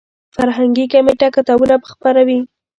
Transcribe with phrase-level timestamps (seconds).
[0.35, 2.39] فرهنګي کمیټه کتابونه به خپروي.